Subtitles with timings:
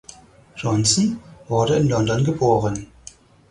[0.55, 2.87] Johnson wurde in London geboren.